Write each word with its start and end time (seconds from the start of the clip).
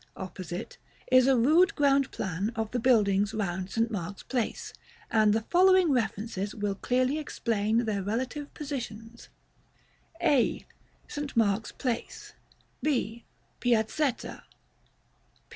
opposite 0.17 0.79
is 1.11 1.27
a 1.27 1.37
rude 1.37 1.75
ground 1.75 2.09
plan 2.09 2.51
of 2.55 2.71
the 2.71 2.79
buildings 2.79 3.35
round 3.35 3.69
St. 3.69 3.91
Mark's 3.91 4.23
Place; 4.23 4.73
and 5.11 5.31
the 5.31 5.41
following 5.51 5.91
references 5.91 6.55
will 6.55 6.73
clearly 6.73 7.19
explain 7.19 7.85
their 7.85 8.01
relative 8.01 8.51
positions: 8.55 9.29
A. 10.19 10.65
St. 11.07 11.37
Mark's 11.37 11.71
Place. 11.71 12.33
B. 12.81 13.25
Piazzetta. 13.59 14.41